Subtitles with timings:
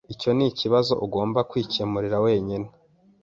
[0.13, 2.67] Icyo nikibazo ugomba kwikemurira wenyine.